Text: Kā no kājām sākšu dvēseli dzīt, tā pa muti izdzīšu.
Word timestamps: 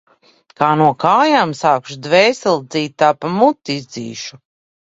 Kā 0.61 0.69
no 0.79 0.87
kājām 1.03 1.53
sākšu 1.59 1.99
dvēseli 2.07 2.65
dzīt, 2.73 2.97
tā 3.05 3.13
pa 3.21 3.35
muti 3.37 3.77
izdzīšu. 3.83 4.43